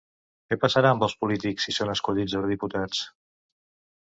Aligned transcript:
Què 0.53 0.57
passarà 0.63 0.93
amb 0.93 1.05
els 1.07 1.13
polítics 1.25 1.67
si 1.69 1.75
són 1.77 1.93
escollits 1.95 2.35
eurodiputats? 2.41 3.05